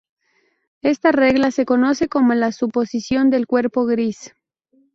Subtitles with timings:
[0.81, 4.33] Esta regla se conoce como la "suposición del cuerpo gris".